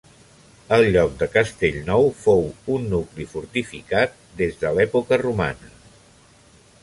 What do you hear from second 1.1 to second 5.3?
de Castellnou fou un nucli fortificat des d'època